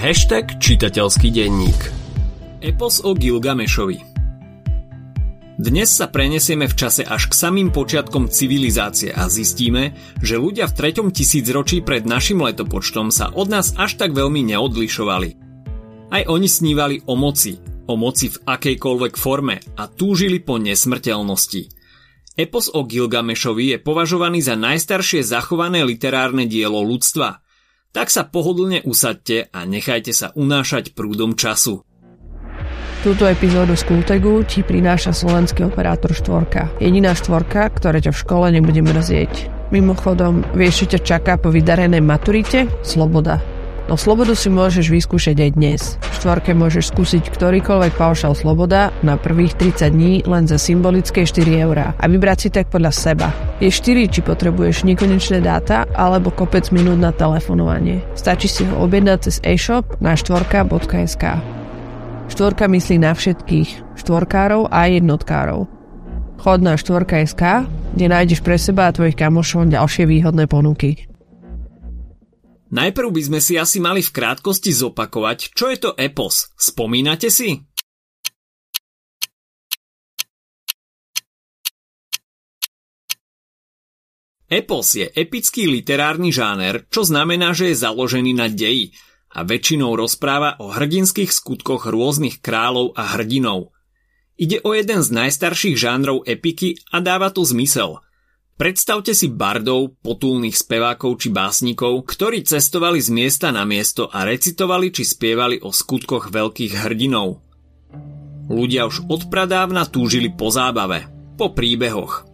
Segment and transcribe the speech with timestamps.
[0.00, 1.76] Hashtag čitateľský denník
[2.64, 4.00] Epos o Gilgamešovi
[5.60, 9.92] dnes sa prenesieme v čase až k samým počiatkom civilizácie a zistíme,
[10.24, 15.36] že ľudia v treťom tisícročí pred našim letopočtom sa od nás až tak veľmi neodlišovali.
[16.08, 21.76] Aj oni snívali o moci, o moci v akejkoľvek forme a túžili po nesmrteľnosti.
[22.40, 27.44] Epos o Gilgamešovi je považovaný za najstaršie zachované literárne dielo ľudstva.
[27.90, 31.82] Tak sa pohodlne usadte a nechajte sa unášať prúdom času.
[33.02, 36.70] Túto epizódu z Kultegu ti prináša slovenský operátor štvorka.
[36.78, 39.50] Jediná štvorka, ktorá ťa v škole nebude mrzieť.
[39.74, 42.70] Mimochodom, vieš, čo ťa čaká po vydarenej maturite?
[42.86, 43.59] Sloboda.
[43.90, 45.80] No slobodu si môžeš vyskúšať aj dnes.
[45.98, 51.66] V štvorke môžeš skúsiť ktorýkoľvek paušal sloboda na prvých 30 dní len za symbolické 4
[51.66, 53.34] eurá a vybrať si tak podľa seba.
[53.58, 57.98] Je 4, či potrebuješ nekonečné dáta alebo kopec minút na telefonovanie.
[58.14, 61.42] Stačí si ho objednať cez e-shop na štvorka.sk.
[62.30, 65.66] Štvorka myslí na všetkých, štvorkárov a jednotkárov.
[66.38, 67.66] Chod na štvorka.sk,
[67.98, 71.09] kde nájdeš pre seba a tvojich kamošov ďalšie výhodné ponuky.
[72.70, 76.54] Najprv by sme si asi mali v krátkosti zopakovať, čo je to epos.
[76.54, 77.58] Spomínate si?
[84.50, 88.90] Epos je epický literárny žáner, čo znamená, že je založený na deji,
[89.30, 93.70] a väčšinou rozpráva o hrdinských skutkoch rôznych kráľov a hrdinov.
[94.34, 98.02] Ide o jeden z najstarších žánrov epiky a dáva to zmysel.
[98.60, 104.92] Predstavte si bardov, potulných spevákov či básnikov, ktorí cestovali z miesta na miesto a recitovali
[104.92, 107.40] či spievali o skutkoch veľkých hrdinov.
[108.52, 111.08] Ľudia už odpradávna túžili po zábave,
[111.40, 112.28] po príbehoch–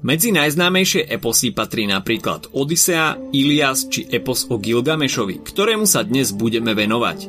[0.00, 6.72] medzi najznámejšie eposy patrí napríklad Odisea, Ilias či epos o Gilgamešovi, ktorému sa dnes budeme
[6.72, 7.28] venovať.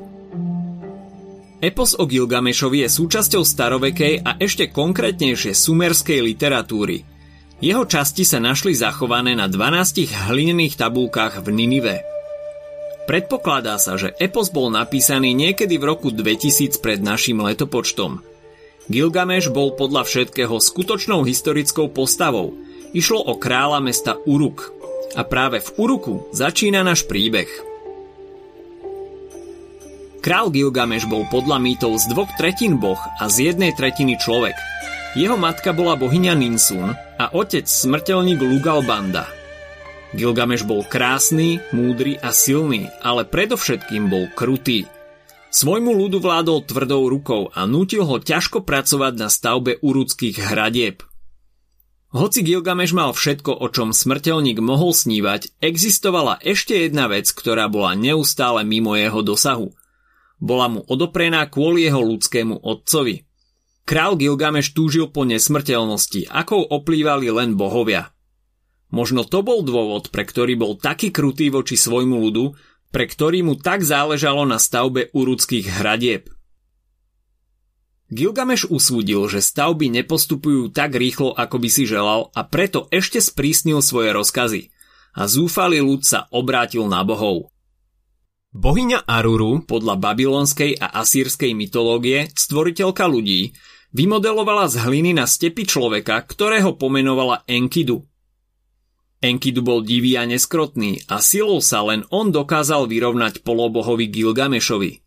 [1.60, 7.11] Epos o Gilgamešovi je súčasťou starovekej a ešte konkrétnejšie sumerskej literatúry.
[7.62, 11.96] Jeho časti sa našli zachované na 12 hlinených tabulkách v Ninive.
[13.06, 18.20] Predpokladá sa, že epos bol napísaný niekedy v roku 2000 pred našim letopočtom–
[18.92, 22.58] Gilgameš bol podľa všetkého skutočnou historickou postavou.
[22.92, 24.74] Išlo o kráľa mesta Uruk.
[25.16, 27.48] A práve v Uruku začína náš príbeh.
[30.22, 34.54] Král Gilgameš bol podľa mýtov z dvoch tretín boh a z jednej tretiny človek.
[35.12, 39.28] Jeho matka bola bohyňa Ninsun a otec smrteľník Lugalbanda.
[40.16, 44.88] Gilgameš bol krásny, múdry a silný, ale predovšetkým bol krutý–
[45.52, 51.04] Svojmu ľudu vládol tvrdou rukou a nutil ho ťažko pracovať na stavbe urudských hradieb.
[52.16, 58.00] Hoci Gilgameš mal všetko, o čom smrteľník mohol snívať, existovala ešte jedna vec, ktorá bola
[58.00, 59.76] neustále mimo jeho dosahu.
[60.40, 63.28] Bola mu odoprená kvôli jeho ľudskému otcovi.
[63.84, 68.14] Král Gilgameš túžil po nesmrteľnosti, akou oplývali len bohovia.
[68.92, 72.46] Možno to bol dôvod, pre ktorý bol taký krutý voči svojmu ľudu,
[72.92, 76.28] pre ktorý mu tak záležalo na stavbe urudských hradieb.
[78.12, 83.80] Gilgameš usúdil, že stavby nepostupujú tak rýchlo, ako by si želal a preto ešte sprísnil
[83.80, 84.62] svoje rozkazy
[85.16, 87.56] a zúfalý ľud sa obrátil na bohov.
[88.52, 93.56] Bohyňa Aruru, podľa babylonskej a asýrskej mytológie, stvoriteľka ľudí,
[93.96, 98.04] vymodelovala z hliny na stepi človeka, ktorého pomenovala Enkidu–
[99.22, 105.06] Enkidu bol divý a neskrotný a silou sa len on dokázal vyrovnať polobohovi Gilgamešovi.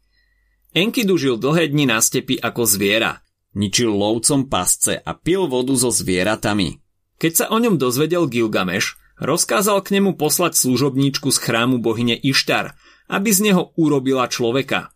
[0.71, 3.27] Enkidu žil dlhé dni na stepi ako zviera.
[3.59, 6.79] Ničil lovcom pasce a pil vodu so zvieratami.
[7.19, 12.79] Keď sa o ňom dozvedel Gilgameš, rozkázal k nemu poslať služobníčku z chrámu bohyne Ištar,
[13.15, 14.91] aby z neho urobila človeka.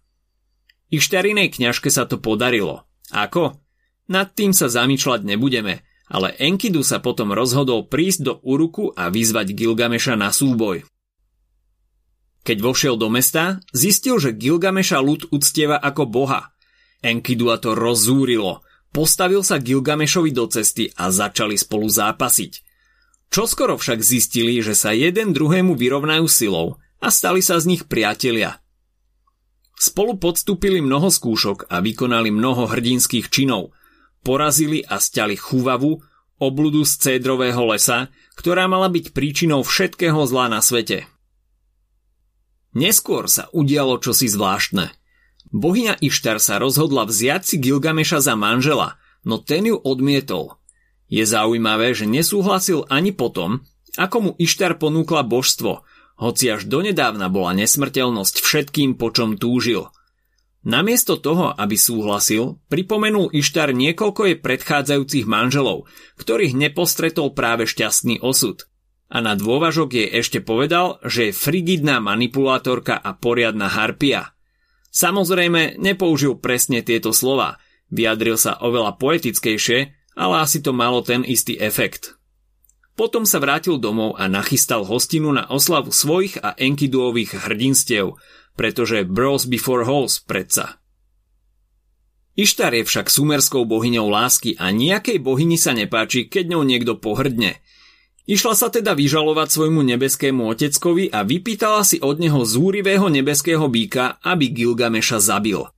[0.90, 2.82] Ištarinej kňažke sa to podarilo.
[3.14, 3.62] Ako?
[4.10, 9.52] Nad tým sa zamýšľať nebudeme– ale Enkidu sa potom rozhodol prísť do Uruku a vyzvať
[9.52, 10.88] Gilgameša na súboj.
[12.48, 16.56] Keď vošiel do mesta, zistil, že Gilgameša ľud uctieva ako boha.
[17.04, 18.64] Enkidu a to rozúrilo.
[18.88, 22.64] Postavil sa Gilgamešovi do cesty a začali spolu zápasiť.
[23.28, 28.58] Čoskoro však zistili, že sa jeden druhému vyrovnajú silou a stali sa z nich priatelia.
[29.78, 33.70] Spolu podstúpili mnoho skúšok a vykonali mnoho hrdinských činov–
[34.28, 36.02] porazili a stiali chuvavu,
[36.38, 41.08] obludu z cédrového lesa, ktorá mala byť príčinou všetkého zla na svete.
[42.76, 44.92] Neskôr sa udialo čosi zvláštne.
[45.50, 50.60] Bohyňa Ištar sa rozhodla vziať si Gilgameša za manžela, no ten ju odmietol.
[51.08, 53.64] Je zaujímavé, že nesúhlasil ani potom,
[53.96, 59.86] ako mu Ištar ponúkla božstvo, hoci až donedávna bola nesmrteľnosť všetkým, po čom túžil.
[60.66, 65.86] Namiesto toho, aby súhlasil, pripomenul Ištar niekoľko jej predchádzajúcich manželov,
[66.18, 68.66] ktorých nepostretol práve šťastný osud.
[69.08, 74.36] A na dôvažok jej ešte povedal, že je frigidná manipulátorka a poriadna harpia.
[74.92, 79.78] Samozrejme, nepoužil presne tieto slova, vyjadril sa oveľa poetickejšie,
[80.18, 82.17] ale asi to malo ten istý efekt.
[82.98, 88.18] Potom sa vrátil domov a nachystal hostinu na oslavu svojich a Enkiduových hrdinstiev,
[88.58, 90.82] pretože bros before hoes predsa.
[92.34, 97.62] Ištar je však sumerskou bohyňou lásky a nejakej bohyni sa nepáči, keď ňou niekto pohrdne.
[98.26, 104.18] Išla sa teda vyžalovať svojmu nebeskému oteckovi a vypýtala si od neho zúrivého nebeského býka,
[104.26, 105.62] aby Gilgameša zabil–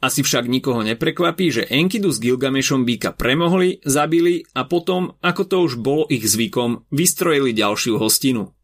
[0.00, 5.56] asi však nikoho neprekvapí, že Enkidu s Gilgamešom býka premohli, zabili a potom, ako to
[5.60, 8.56] už bolo ich zvykom, vystrojili ďalšiu hostinu.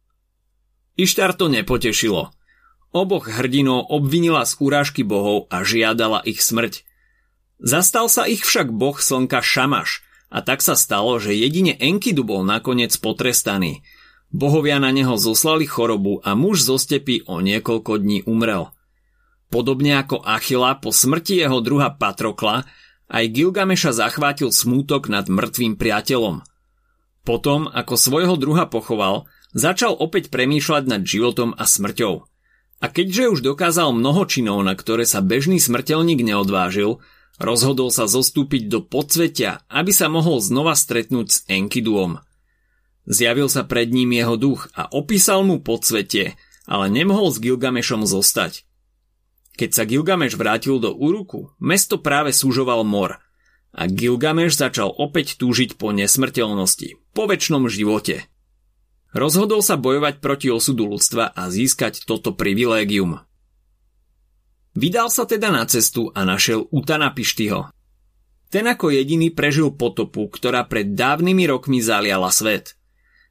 [0.97, 2.33] Ištar to nepotešilo.
[2.97, 6.88] Oboch hrdinov obvinila z urážky bohov a žiadala ich smrť.
[7.61, 10.00] Zastal sa ich však boh slnka Šamaš
[10.33, 13.85] a tak sa stalo, že jedine Enkidu bol nakoniec potrestaný.
[14.33, 18.73] Bohovia na neho zoslali chorobu a muž zo stepy o niekoľko dní umrel–
[19.47, 22.67] Podobne ako Achila po smrti jeho druha Patrokla,
[23.07, 26.43] aj Gilgameša zachvátil smútok nad mŕtvým priateľom.
[27.23, 32.15] Potom, ako svojho druha pochoval, začal opäť premýšľať nad životom a smrťou.
[32.77, 37.01] A keďže už dokázal mnoho činov, na ktoré sa bežný smrteľník neodvážil,
[37.41, 42.21] rozhodol sa zostúpiť do podsvetia, aby sa mohol znova stretnúť s Enkiduom.
[43.07, 46.35] Zjavil sa pred ním jeho duch a opísal mu podsvetie,
[46.67, 48.66] ale nemohol s Gilgamešom zostať.
[49.56, 53.25] Keď sa Gilgameš vrátil do Uruku, mesto práve súžoval mor
[53.76, 58.25] a Gilgameš začal opäť túžiť po nesmrteľnosti, po väčšnom živote.
[59.12, 63.20] Rozhodol sa bojovať proti osudu ľudstva a získať toto privilégium.
[64.76, 67.73] Vydal sa teda na cestu a našiel Utana Pištyho.
[68.52, 72.75] Ten ako jediný prežil potopu, ktorá pred dávnymi rokmi zaliala svet.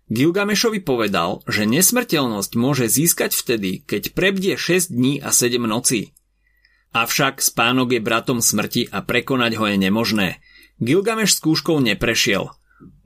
[0.06, 6.14] Gilgamešovi povedal, že nesmrteľnosť môže získať vtedy, keď prebdie 6 dní a 7 nocí.
[6.94, 10.30] Avšak spánok je bratom smrti a prekonať ho je nemožné.
[10.78, 12.54] Gilgameš skúškou neprešiel.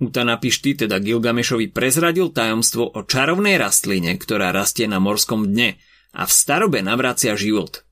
[0.03, 5.79] Utanapišty teda Gilgamešovi prezradil tajomstvo o čarovnej rastline, ktorá rastie na morskom dne
[6.11, 7.87] a v starobe navracia život.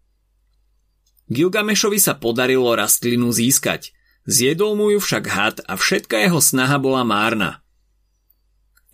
[1.32, 3.96] Gilgamešovi sa podarilo rastlinu získať.
[4.28, 7.64] Zjedol mu ju však had a všetka jeho snaha bola márna.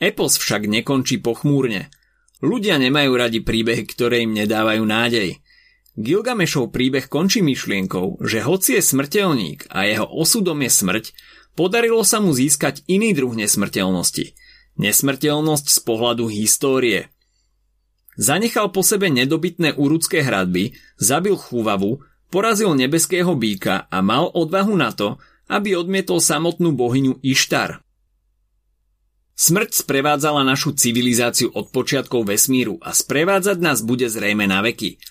[0.01, 1.94] Epos však nekončí pochmúrne.
[2.44, 5.40] Ľudia nemajú radi príbehy, ktoré im nedávajú nádej.
[5.94, 11.06] Gilgamešov príbeh končí myšlienkou, že hoci je smrteľník a jeho osudom je smrť,
[11.54, 14.34] podarilo sa mu získať iný druh nesmrteľnosti.
[14.81, 17.13] Nesmrteľnosť z pohľadu histórie.
[18.18, 22.01] Zanechal po sebe nedobytné úrudské hradby, zabil chúvavu,
[22.34, 27.82] porazil nebeského býka a mal odvahu na to, aby odmietol samotnú bohyňu Ištar.
[29.33, 34.95] Smrť sprevádzala našu civilizáciu od počiatkov vesmíru a sprevádzať nás bude zrejme na veky–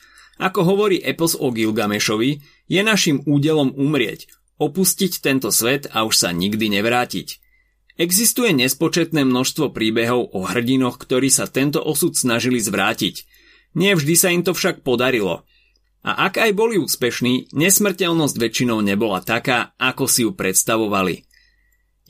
[0.43, 4.27] ako hovorí epos o Gilgamešovi, je našim údelom umrieť,
[4.59, 7.39] opustiť tento svet a už sa nikdy nevrátiť.
[7.95, 13.29] Existuje nespočetné množstvo príbehov o hrdinoch, ktorí sa tento osud snažili zvrátiť.
[13.79, 15.45] Nie vždy sa im to však podarilo.
[16.03, 21.23] A ak aj boli úspešní, nesmrteľnosť väčšinou nebola taká, ako si ju predstavovali.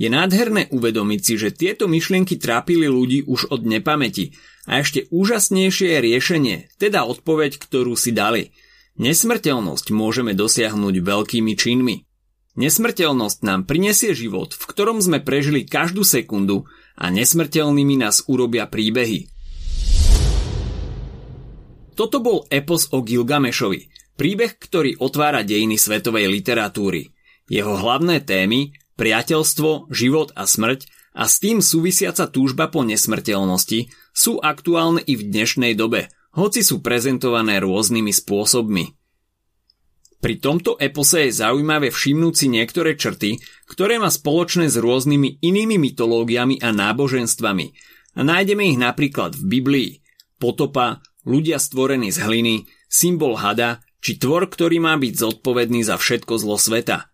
[0.02, 4.34] Je nádherné uvedomiť si, že tieto myšlienky trápili ľudí už od nepamäti
[4.66, 8.50] a ešte úžasnejšie je riešenie, teda odpoveď, ktorú si dali.
[8.98, 12.02] Nesmrteľnosť môžeme dosiahnuť veľkými činmi.
[12.58, 16.66] Nesmrteľnosť nám prinesie život, v ktorom sme prežili každú sekundu
[16.98, 19.30] a nesmrteľnými nás urobia príbehy.
[21.94, 23.86] Toto bol epos o Gilgamešovi,
[24.18, 27.14] príbeh, ktorý otvára dejiny svetovej literatúry.
[27.46, 34.40] Jeho hlavné témy, priateľstvo, život a smrť a s tým súvisiaca túžba po nesmrteľnosti sú
[34.40, 38.84] aktuálne i v dnešnej dobe, hoci sú prezentované rôznymi spôsobmi.
[40.22, 45.76] Pri tomto epose je zaujímavé všimnúť si niektoré črty, ktoré má spoločné s rôznymi inými
[45.82, 47.66] mytológiami a náboženstvami
[48.16, 49.90] a nájdeme ich napríklad v Biblii.
[50.38, 52.54] Potopa, ľudia stvorení z hliny,
[52.86, 57.08] symbol hada či tvor, ktorý má byť zodpovedný za všetko zlo sveta–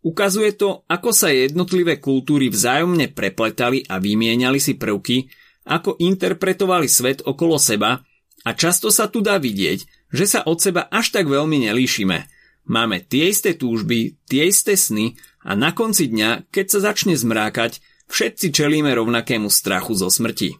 [0.00, 5.28] Ukazuje to, ako sa jednotlivé kultúry vzájomne prepletali a vymieniali si prvky,
[5.68, 8.00] ako interpretovali svet okolo seba
[8.40, 12.24] a často sa tu dá vidieť, že sa od seba až tak veľmi nelíšime.
[12.64, 17.84] Máme tie isté túžby, tie isté sny a na konci dňa, keď sa začne zmrákať,
[18.08, 20.56] všetci čelíme rovnakému strachu zo smrti.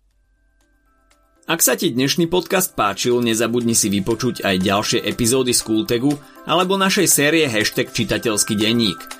[1.50, 6.14] Ak sa ti dnešný podcast páčil, nezabudni si vypočuť aj ďalšie epizódy z Kultegu
[6.46, 9.19] alebo našej série hashtag čitateľský denník.